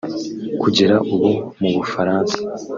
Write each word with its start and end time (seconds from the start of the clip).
Kugera 0.61 0.95
ubu 1.13 1.29
mu 1.59 1.69
Bufaransa 1.75 2.37